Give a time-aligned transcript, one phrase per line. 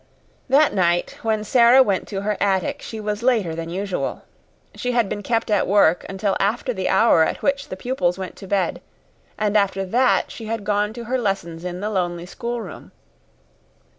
[0.49, 4.23] That night, when Sara went to her attic, she was later than usual.
[4.73, 8.35] She had been kept at work until after the hour at which the pupils went
[8.37, 8.81] to bed,
[9.37, 12.91] and after that she had gone to her lessons in the lonely schoolroom.